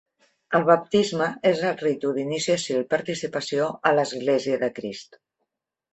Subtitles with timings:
[0.59, 5.21] El baptisme és el ritu d'iniciació i participació a l'església de Crist.